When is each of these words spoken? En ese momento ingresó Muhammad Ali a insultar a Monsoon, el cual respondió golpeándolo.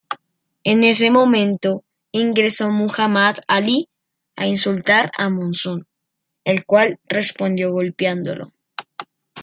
En 0.63 0.83
ese 0.83 1.11
momento 1.11 1.83
ingresó 2.11 2.71
Muhammad 2.71 3.37
Ali 3.47 3.87
a 4.35 4.47
insultar 4.47 5.11
a 5.15 5.29
Monsoon, 5.29 5.85
el 6.43 6.65
cual 6.65 6.99
respondió 7.05 7.71
golpeándolo. 7.71 8.51